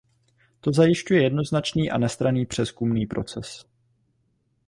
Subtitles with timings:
[0.61, 3.65] To zajišťuje jednoznačný a nestranný přezkumný proces.